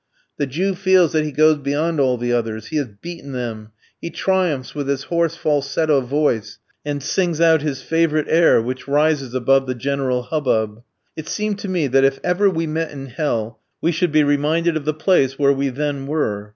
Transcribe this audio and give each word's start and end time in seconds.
The 0.37 0.47
Jew 0.47 0.73
feels 0.73 1.11
that 1.11 1.23
he 1.25 1.31
goes 1.31 1.59
beyond 1.59 1.99
all 1.99 2.17
the 2.17 2.33
others, 2.33 2.69
he 2.69 2.77
has 2.77 2.87
beaten 2.87 3.33
them; 3.33 3.69
he 4.01 4.09
triumphs 4.09 4.73
with 4.73 4.87
his 4.87 5.03
hoarse 5.03 5.35
falsetto 5.35 6.01
voice, 6.01 6.57
and 6.83 7.03
sings 7.03 7.39
out 7.39 7.61
his 7.61 7.83
favourite 7.83 8.25
air 8.27 8.59
which 8.59 8.87
rises 8.87 9.35
above 9.35 9.67
the 9.67 9.75
general 9.75 10.23
hubbub. 10.23 10.81
It 11.15 11.27
seemed 11.27 11.59
to 11.59 11.69
me 11.69 11.85
that 11.85 12.03
if 12.03 12.19
ever 12.23 12.49
we 12.49 12.65
met 12.65 12.89
in 12.89 13.05
hell 13.09 13.59
we 13.79 13.91
should 13.91 14.11
be 14.11 14.23
reminded 14.23 14.75
of 14.75 14.85
the 14.85 14.95
place 14.95 15.37
where 15.37 15.53
we 15.53 15.69
then 15.69 16.07
were. 16.07 16.49